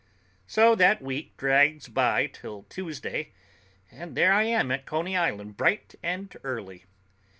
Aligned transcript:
So 0.47 0.73
that 0.77 0.99
week 1.03 1.37
drags 1.37 1.87
by 1.87 2.25
till 2.25 2.63
Tuesday, 2.69 3.33
and 3.91 4.17
there 4.17 4.33
I 4.33 4.45
am 4.45 4.71
at 4.71 4.87
Coney 4.87 5.15
Island 5.15 5.57
bright 5.57 5.93
and 6.01 6.35
early. 6.43 6.85